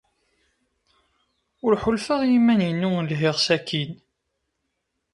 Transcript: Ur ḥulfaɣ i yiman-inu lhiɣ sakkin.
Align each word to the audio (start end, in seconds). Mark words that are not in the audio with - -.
Ur 1.65 1.73
ḥulfaɣ 1.83 2.19
i 2.23 2.27
yiman-inu 2.31 2.91
lhiɣ 3.09 3.35
sakkin. 3.45 3.91